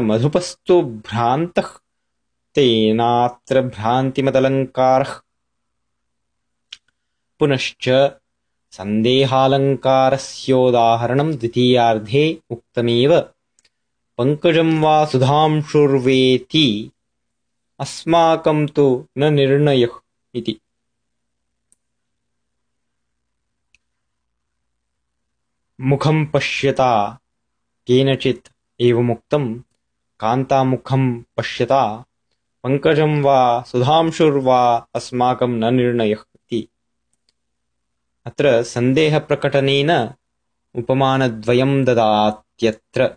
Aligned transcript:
मधुपस्तु 0.00 0.82
भ्रान्तः 0.82 1.80
तेनात्र 2.56 3.62
भ्रान्तिमदलङ्कारः। 3.62 5.10
पुनश्च 7.38 7.88
सन्देहालङ्कारस्योदाहरणं 8.76 11.30
द्वितीयार्धे 11.36 12.24
उक्तमेव 12.50 13.12
पङ्कजं 14.18 14.70
वा 14.82 14.96
सुधांशुर्वेति 15.12 16.68
अस्माकं 17.80 18.66
तु 18.76 18.86
न 19.18 19.32
निर्णयः 19.34 20.00
इति। 20.34 20.54
मुखं 25.80 26.24
पश्यता 26.26 26.92
केनचित् 27.86 28.48
एवमुक्तं 28.80 29.44
कान्तामुखं 30.20 31.02
पश्यता 31.36 31.82
पङ्कजं 32.66 33.12
वा 33.22 33.38
सुधांशुर्वा 33.66 34.60
अस्माकं 34.98 35.52
न 35.58 35.68
निर्णयः 35.74 36.22
इति 36.36 36.60
अत्र 38.28 38.62
सन्देहप्रकटनेन 38.70 39.90
उपमानद्वयं 40.80 41.72
ददात्यत्र 41.88 43.08